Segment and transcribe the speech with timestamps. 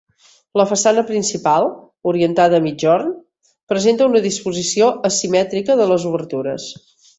[0.59, 1.67] La façana principal,
[2.13, 3.13] orientada al migjorn,
[3.75, 6.69] presenta una disposició asimètrica de les obertures.